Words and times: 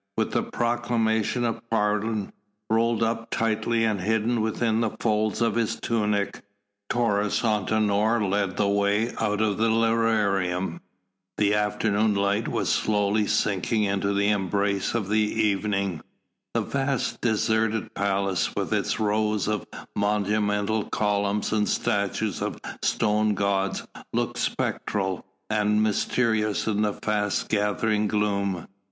With 0.17 0.31
the 0.31 0.41
proclamation 0.41 1.43
of 1.45 1.61
pardon 1.69 2.31
rolled 2.71 3.03
up 3.03 3.29
tightly 3.29 3.83
and 3.83 4.01
hidden 4.01 4.41
within 4.41 4.81
the 4.81 4.89
folds 4.99 5.41
of 5.41 5.53
his 5.53 5.75
tunic, 5.79 6.41
Taurus 6.89 7.41
Antinor 7.43 8.19
led 8.27 8.57
the 8.57 8.67
way 8.67 9.13
out 9.19 9.41
of 9.41 9.59
the 9.59 9.69
lararium. 9.69 10.79
The 11.37 11.53
afternoon 11.53 12.15
light 12.15 12.47
was 12.47 12.69
slowly 12.69 13.27
sinking 13.27 13.83
into 13.83 14.11
the 14.11 14.29
embrace 14.29 14.95
of 14.95 15.13
evening. 15.13 16.01
The 16.55 16.61
vast 16.61 17.21
deserted 17.21 17.93
palace, 17.93 18.55
with 18.55 18.73
its 18.73 18.99
rows 18.99 19.47
of 19.47 19.67
monumental 19.95 20.85
columns 20.89 21.51
and 21.53 21.69
statues 21.69 22.41
of 22.41 22.59
stone 22.81 23.35
gods 23.35 23.85
looked 24.11 24.39
spectral 24.39 25.23
and 25.47 25.83
mysterious 25.83 26.65
in 26.65 26.81
the 26.81 26.93
fast 26.93 27.49
gathering 27.49 28.07
gloom. 28.07 28.65